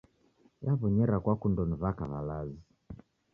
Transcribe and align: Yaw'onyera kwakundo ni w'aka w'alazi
Yaw'onyera 0.65 1.15
kwakundo 1.23 1.61
ni 1.65 1.75
w'aka 1.81 2.03
w'alazi 2.11 2.59